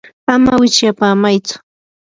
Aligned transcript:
ama 0.33 0.51
wichyapamaytsu. 0.61 1.57